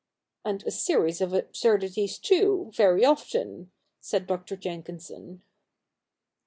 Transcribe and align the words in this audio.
'And 0.43 0.63
a 0.63 0.71
series 0.71 1.21
of 1.21 1.31
absurdities 1.31 2.17
too, 2.17 2.71
very 2.73 3.05
often,' 3.05 3.71
said 3.99 4.25
Dr. 4.25 4.57
Jenkinson. 4.57 5.43